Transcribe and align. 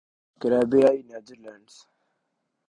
کریبیائی 0.41 0.99
Netherlands 1.09 1.75